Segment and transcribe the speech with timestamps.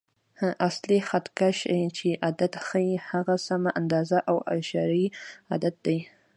[0.67, 1.57] اصلي خط کش
[1.97, 5.09] چې عدد ښیي، هغه سمه اندازه او اعشاریه
[5.53, 5.97] عدد دی.